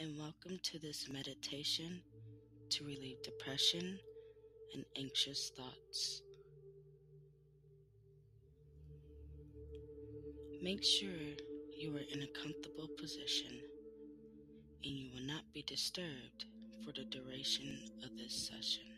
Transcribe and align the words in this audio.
and 0.00 0.18
welcome 0.18 0.58
to 0.64 0.76
this 0.80 1.08
meditation 1.08 2.00
to 2.68 2.84
relieve 2.84 3.22
depression 3.22 3.96
and 4.74 4.84
anxious 4.98 5.52
thoughts. 5.56 6.22
Make 10.60 10.82
sure 10.82 11.10
you 11.76 11.94
are 11.94 12.02
in 12.12 12.22
a 12.22 12.42
comfortable 12.42 12.88
position 12.98 13.60
and 14.84 14.92
you 14.92 15.10
will 15.14 15.26
not 15.26 15.44
be 15.52 15.62
disturbed 15.62 16.46
for 16.84 16.90
the 16.90 17.04
duration 17.04 17.78
of 18.02 18.16
this 18.16 18.48
session. 18.48 18.90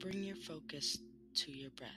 Bring 0.00 0.22
your 0.22 0.36
focus 0.36 0.98
to 1.36 1.50
your 1.50 1.70
breath 1.70 1.90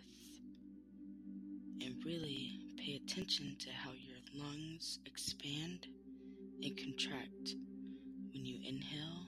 and 1.82 1.96
really 2.06 2.69
pay 2.90 2.96
attention 2.96 3.56
to 3.60 3.70
how 3.72 3.92
your 3.92 4.18
lungs 4.34 5.00
expand 5.06 5.86
and 6.64 6.78
contract 6.78 7.56
when 8.34 8.46
you 8.46 8.58
inhale 8.68 9.28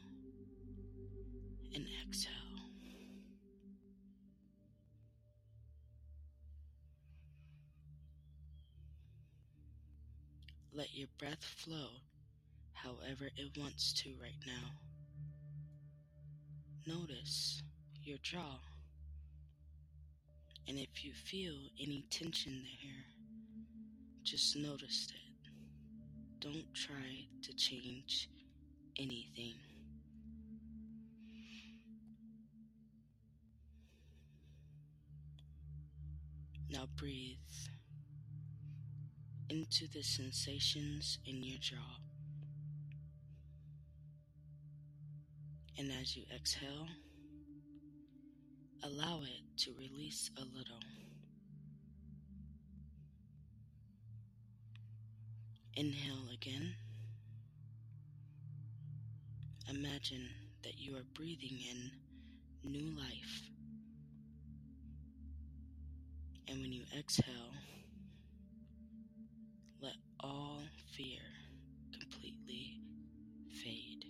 and 1.75 1.85
exhale. 2.03 2.31
Let 10.73 10.87
your 10.95 11.09
breath 11.20 11.43
flow 11.43 11.89
however 12.73 13.29
it 13.37 13.57
wants 13.59 13.93
to 14.01 14.09
right 14.20 14.31
now. 14.48 14.71
Notice 16.87 17.62
your 18.03 18.17
jaw. 18.23 18.59
And 20.67 20.79
if 20.79 21.03
you 21.03 21.12
feel 21.13 21.55
any 21.79 22.05
tension 22.09 22.63
there, 22.63 23.20
just 24.23 24.55
notice 24.55 25.07
it. 25.09 25.49
Don't 26.40 26.73
try 26.73 27.26
to 27.43 27.54
change 27.55 28.29
anything. 28.98 29.55
Now 36.70 36.87
breathe 36.95 37.37
into 39.49 39.87
the 39.93 40.01
sensations 40.01 41.20
in 41.26 41.43
your 41.43 41.57
jaw. 41.60 41.77
And 45.77 45.91
as 45.99 46.15
you 46.15 46.23
exhale, 46.34 46.88
allow 48.84 49.21
it 49.23 49.57
to 49.63 49.73
release 49.77 50.29
a 50.38 50.41
little. 50.41 50.79
Inhale 55.75 56.29
again. 56.33 56.75
Imagine 59.69 60.27
that 60.63 60.77
you 60.77 60.95
are 60.97 61.03
breathing 61.13 61.59
in 61.69 61.91
new 62.69 62.91
life. 62.97 63.49
And 66.47 66.61
when 66.61 66.73
you 66.73 66.83
exhale, 66.97 67.53
let 69.81 69.95
all 70.19 70.61
fear 70.95 71.22
completely 71.97 72.81
fade. 73.63 74.05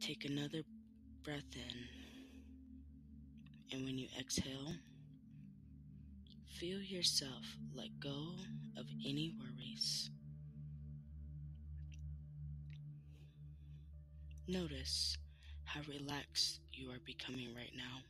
Take 0.00 0.24
another 0.24 0.62
breath 1.24 1.54
in, 1.54 1.88
and 3.72 3.84
when 3.84 3.98
you 3.98 4.06
exhale, 4.18 4.74
feel 6.58 6.80
yourself 6.80 7.44
let 7.72 8.00
go 8.00 8.30
of 8.76 8.86
any 9.06 9.32
worries. 9.38 10.10
Notice 14.48 15.16
how 15.64 15.82
relaxed 15.88 16.58
you 16.72 16.90
are 16.90 16.98
becoming 17.06 17.54
right 17.54 17.70
now. 17.76 18.00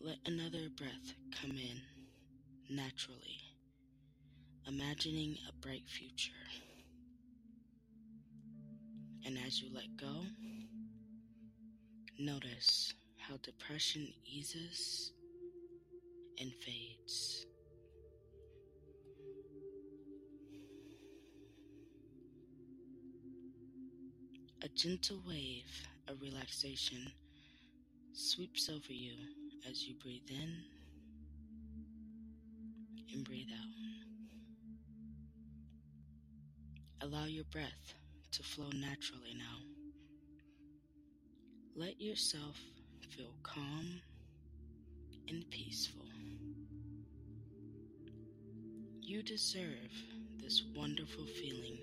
Let 0.00 0.16
another 0.26 0.68
breath 0.76 1.14
come 1.40 1.52
in 1.52 1.82
naturally, 2.68 3.38
imagining 4.66 5.36
a 5.48 5.52
bright 5.64 5.88
future. 5.88 6.32
And 9.24 9.38
as 9.46 9.60
you 9.60 9.68
let 9.72 9.96
go, 9.96 10.24
notice 12.18 12.92
depression 13.42 14.12
eases 14.24 15.12
and 16.38 16.52
fades. 16.54 17.46
A 24.62 24.68
gentle 24.68 25.22
wave 25.26 25.86
of 26.08 26.20
relaxation 26.20 27.10
sweeps 28.12 28.68
over 28.68 28.92
you 28.92 29.14
as 29.68 29.86
you 29.86 29.94
breathe 30.02 30.28
in 30.30 30.56
and 33.12 33.24
breathe 33.24 33.48
out. 33.52 33.70
Allow 37.02 37.24
your 37.24 37.44
breath 37.44 37.94
to 38.32 38.42
flow 38.42 38.68
naturally 38.74 39.34
now. 39.34 39.64
Let 41.74 42.00
yourself 42.00 42.58
feel 43.10 43.34
calm 43.42 44.00
and 45.28 45.48
peaceful. 45.50 46.06
You 49.00 49.22
deserve 49.22 49.90
this 50.38 50.62
wonderful 50.76 51.26
feeling 51.26 51.78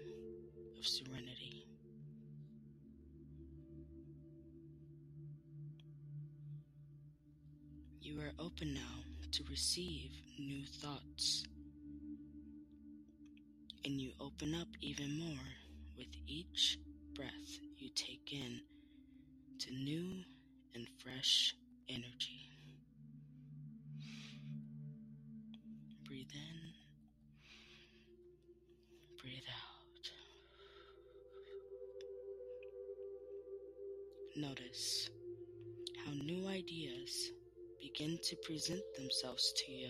of 0.77 0.87
serenity. 0.87 1.65
You 8.01 8.21
are 8.21 8.31
open 8.39 8.73
now 8.73 9.03
to 9.33 9.43
receive 9.49 10.11
new 10.39 10.65
thoughts. 10.65 11.43
And 13.83 13.99
you 13.99 14.11
open 14.21 14.55
up 14.55 14.67
even 14.79 15.19
more 15.19 15.47
with 15.97 16.07
each 16.25 16.79
breath 17.13 17.59
you 17.77 17.89
take 17.89 18.31
in 18.31 18.61
to 19.59 19.73
new 19.73 20.23
and 20.77 20.87
fresh 21.03 21.55
energy. 21.89 22.51
Breathe 26.05 26.29
in, 26.31 26.73
breathe 29.19 29.49
out. 29.49 30.11
Notice 34.37 35.09
how 36.05 36.11
new 36.11 36.47
ideas 36.47 37.31
begin 37.81 38.19
to 38.21 38.35
present 38.45 38.81
themselves 38.95 39.51
to 39.65 39.71
you. 39.71 39.89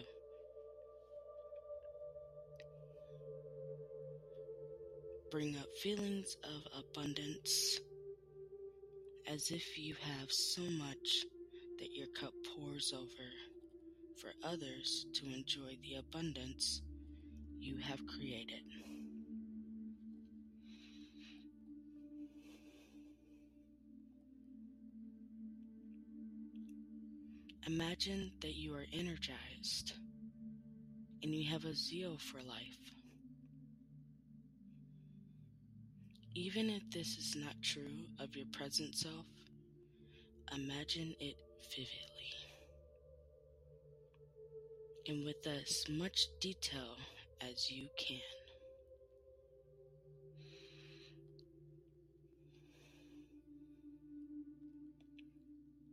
Bring 5.31 5.57
up 5.57 5.67
feelings 5.83 6.37
of 6.45 6.61
abundance 6.79 7.81
as 9.31 9.51
if 9.51 9.77
you 9.77 9.93
have 10.01 10.31
so 10.31 10.61
much 10.61 11.25
that 11.79 11.89
your 11.91 12.07
cup 12.19 12.31
pours 12.55 12.93
over 12.95 13.29
for 14.21 14.31
others 14.43 15.05
to 15.13 15.25
enjoy 15.25 15.77
the 15.83 15.95
abundance 15.99 16.81
you 17.59 17.77
have 17.77 17.99
created. 18.07 18.63
Imagine 27.67 28.31
that 28.41 28.55
you 28.55 28.73
are 28.73 28.85
energized 28.93 29.91
and 31.21 31.35
you 31.35 31.51
have 31.51 31.65
a 31.65 31.75
zeal 31.75 32.17
for 32.17 32.41
life. 32.41 32.96
Even 36.39 36.69
if 36.69 36.83
this 36.91 37.17
is 37.17 37.35
not 37.35 37.55
true 37.63 38.05
of 38.19 38.35
your 38.35 38.45
present 38.51 38.93
self, 38.93 39.25
imagine 40.55 41.15
it 41.19 41.35
vividly. 41.71 42.35
And 45.07 45.25
with 45.25 45.47
as 45.47 45.83
much 45.89 46.27
detail 46.39 46.95
as 47.41 47.71
you 47.71 47.87
can. 47.97 48.19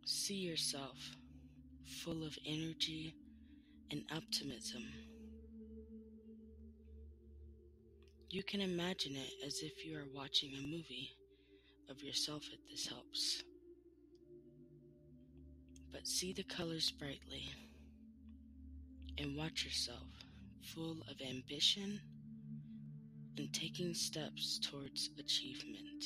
See 0.05 0.35
yourself 0.35 0.99
full 2.03 2.23
of 2.23 2.37
energy 2.45 3.15
and 3.91 4.03
optimism. 4.15 4.83
You 8.35 8.43
can 8.43 8.63
imagine 8.63 9.15
it 9.15 9.47
as 9.47 9.61
if 9.63 9.87
you 9.87 9.97
are 9.97 10.09
watching 10.13 10.51
a 10.55 10.67
movie 10.67 11.13
of 11.89 12.03
yourself 12.03 12.43
if 12.53 12.69
this 12.69 12.89
helps. 12.89 13.45
but 15.93 16.05
see 16.05 16.33
the 16.33 16.43
colors 16.43 16.91
brightly 16.91 17.49
and 19.19 19.37
watch 19.37 19.65
yourself 19.65 20.09
full 20.75 20.97
of 21.09 21.21
ambition 21.31 22.01
and 23.39 23.55
taking 23.55 23.95
steps 23.95 24.59
towards 24.59 25.11
achievement. 25.17 26.05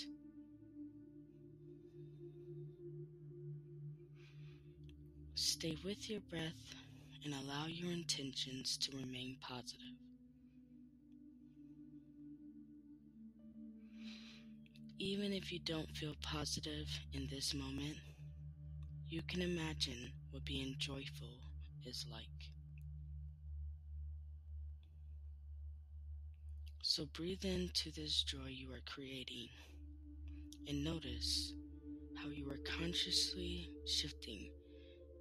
Stay 5.34 5.78
with 5.82 6.10
your 6.10 6.20
breath 6.28 6.74
and 7.24 7.32
allow 7.32 7.64
your 7.68 7.90
intentions 7.90 8.76
to 8.76 8.94
remain 8.98 9.38
positive. 9.40 9.87
Even 15.00 15.32
if 15.32 15.52
you 15.52 15.60
don't 15.60 15.96
feel 15.96 16.14
positive 16.22 16.88
in 17.12 17.28
this 17.30 17.54
moment, 17.54 17.96
you 19.08 19.22
can 19.22 19.42
imagine 19.42 20.10
what 20.32 20.44
being 20.44 20.74
joyful 20.76 21.38
is 21.86 22.04
like. 22.10 22.50
So 26.82 27.04
breathe 27.14 27.44
into 27.44 27.92
this 27.92 28.24
joy 28.24 28.48
you 28.48 28.72
are 28.72 28.82
creating 28.92 29.48
and 30.66 30.82
notice 30.82 31.52
how 32.20 32.30
you 32.30 32.50
are 32.50 32.58
consciously 32.78 33.70
shifting 33.86 34.50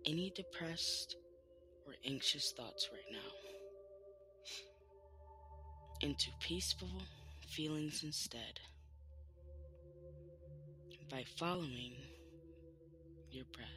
any 0.08 0.32
depressed 0.36 1.18
or 1.86 1.94
anxious 2.04 2.52
thoughts 2.58 2.90
right 2.92 3.12
now 3.12 3.30
into 6.02 6.30
peaceful 6.40 6.90
feelings 7.48 8.04
instead 8.04 8.60
by 11.18 11.24
following 11.36 11.94
your 13.32 13.46
breath. 13.52 13.68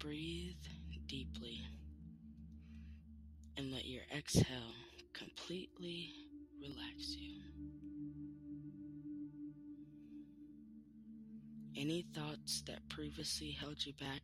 Breathe 0.00 0.56
deeply 1.06 1.60
and 3.56 3.70
let 3.70 3.84
your 3.84 4.02
exhale 4.12 4.74
completely 5.14 6.10
relax 6.60 7.14
you. 7.16 7.42
Any 11.76 12.06
thoughts 12.12 12.64
that 12.66 12.88
previously 12.88 13.52
held 13.52 13.86
you 13.86 13.92
back 14.00 14.22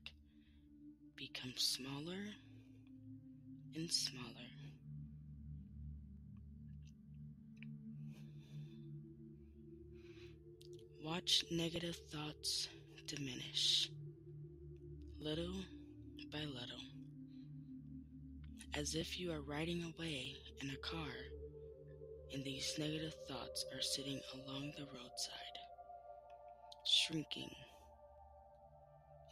become 1.14 1.52
smaller 1.56 2.24
and 3.76 3.88
smaller. 3.88 4.51
Watch 11.12 11.44
negative 11.50 11.98
thoughts 12.10 12.68
diminish 13.06 13.90
little 15.20 15.62
by 16.32 16.38
little 16.38 16.86
as 18.74 18.94
if 18.94 19.20
you 19.20 19.30
are 19.30 19.42
riding 19.42 19.82
away 19.82 20.36
in 20.62 20.70
a 20.70 20.76
car 20.76 21.12
and 22.32 22.42
these 22.42 22.76
negative 22.78 23.12
thoughts 23.28 23.66
are 23.74 23.82
sitting 23.82 24.22
along 24.32 24.72
the 24.78 24.86
roadside, 24.86 25.58
shrinking 26.86 27.50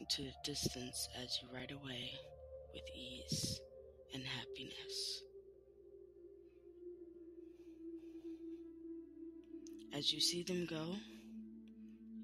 into 0.00 0.20
the 0.20 0.34
distance 0.44 1.08
as 1.24 1.38
you 1.40 1.48
ride 1.50 1.70
away 1.70 2.10
with 2.74 2.84
ease 2.94 3.58
and 4.12 4.22
happiness. 4.22 5.22
As 9.94 10.12
you 10.12 10.20
see 10.20 10.42
them 10.42 10.66
go, 10.68 10.96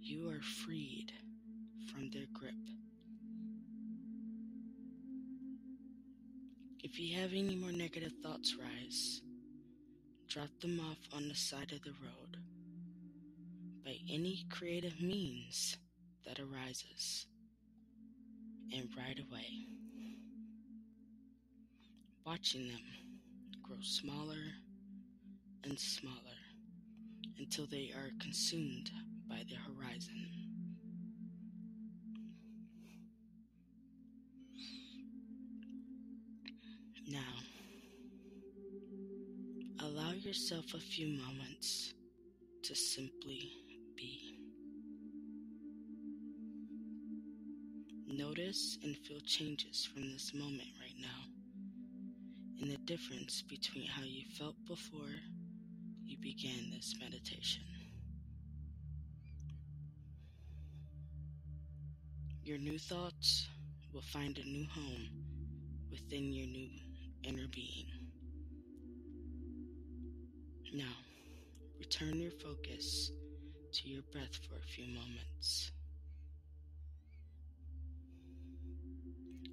you 0.07 0.29
are 0.31 0.41
freed 0.65 1.13
from 1.91 2.09
their 2.11 2.27
grip. 2.33 2.55
If 6.85 7.01
you 7.01 7.21
have 7.21 7.33
any 7.33 7.57
more 7.57 7.73
negative 7.73 8.13
thoughts 8.23 8.55
rise, 8.55 9.21
drop 10.29 10.49
them 10.61 10.79
off 10.79 10.99
on 11.13 11.27
the 11.27 11.35
side 11.35 11.73
of 11.73 11.83
the 11.83 11.95
road 12.01 12.37
by 13.85 13.97
any 14.09 14.47
creative 14.49 15.01
means 15.01 15.77
that 16.25 16.39
arises 16.39 17.27
and 18.73 18.89
ride 18.97 19.21
away, 19.29 19.67
watching 22.25 22.69
them 22.69 22.81
grow 23.61 23.81
smaller 23.81 24.55
and 25.65 25.77
smaller 25.77 26.15
until 27.39 27.67
they 27.67 27.91
are 27.93 28.11
consumed 28.21 28.89
by 29.29 29.43
the 29.49 29.57
horizon. 29.57 30.27
Now, 37.09 37.21
allow 39.81 40.13
yourself 40.13 40.75
a 40.75 40.81
few 40.81 41.19
moments 41.19 41.95
to 42.65 42.75
simply 42.75 43.53
be. 43.97 44.39
Notice 48.09 48.79
and 48.83 48.97
feel 48.97 49.21
changes 49.21 49.89
from 49.93 50.11
this 50.11 50.33
moment 50.35 50.69
right 50.81 50.99
now 51.01 51.37
and 52.61 52.71
the 52.71 52.79
difference 52.79 53.43
between 53.43 53.87
how 53.87 54.03
you 54.03 54.23
felt 54.39 54.57
before 54.67 55.15
you 56.05 56.17
began 56.19 56.71
this 56.73 56.95
meditation. 57.01 57.63
Your 62.47 62.59
new 62.59 62.79
thoughts 62.79 63.49
will 63.93 64.03
find 64.03 64.39
a 64.39 64.45
new 64.45 64.69
home 64.69 65.09
within 65.91 66.33
your 66.33 66.47
new 66.47 66.69
inner 67.25 67.49
being. 67.53 67.89
Now, 70.73 70.95
return 71.81 72.21
your 72.21 72.31
focus 72.31 73.11
to 73.73 73.89
your 73.89 74.03
breath 74.13 74.39
for 74.49 74.55
a 74.59 74.63
few 74.63 74.87
moments. 74.95 75.73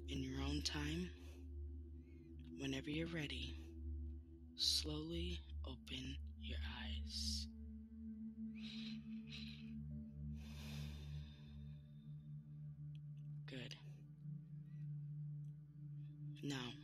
In 0.08 0.22
your 0.22 0.40
own 0.42 0.62
time, 0.62 1.10
whenever 2.60 2.90
you're 2.90 3.08
ready, 3.08 3.58
slowly 4.54 5.40
open 5.66 6.16
your 6.40 6.60
eyes. 6.84 7.48
Now, 16.44 16.74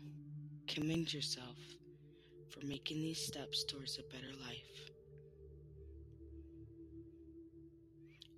commend 0.66 1.12
yourself 1.12 1.58
for 2.48 2.64
making 2.64 3.02
these 3.02 3.26
steps 3.26 3.62
towards 3.64 3.98
a 3.98 4.02
better 4.10 4.32
life. 4.40 4.90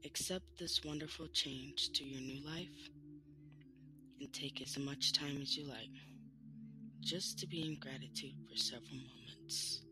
Accept 0.05 0.59
this 0.59 0.85
wonderful 0.85 1.29
change 1.29 1.91
to 1.93 2.05
your 2.05 2.21
new 2.21 2.45
life 2.45 2.91
and 4.21 4.33
take 4.33 4.61
as 4.61 4.77
much 4.79 5.13
time 5.13 5.41
as 5.41 5.57
you 5.57 5.65
like 5.69 5.95
just 7.01 7.39
to 7.39 7.47
be 7.47 7.67
in 7.67 7.79
gratitude 7.79 8.35
for 8.51 8.57
several 8.57 8.97
moments. 8.97 9.83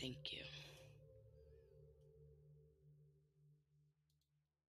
Thank 0.00 0.32
you. 0.32 0.55